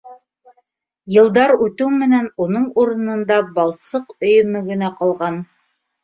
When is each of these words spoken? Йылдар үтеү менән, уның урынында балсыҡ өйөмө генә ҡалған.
Йылдар 1.15 1.51
үтеү 1.65 1.89
менән, 1.97 2.29
уның 2.45 2.65
урынында 2.83 3.37
балсыҡ 3.59 4.15
өйөмө 4.29 4.63
генә 4.71 4.89
ҡалған. 4.97 5.39